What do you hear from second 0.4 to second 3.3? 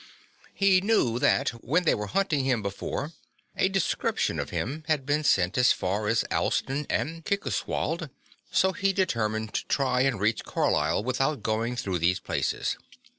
He knew that, when they were hunting him before,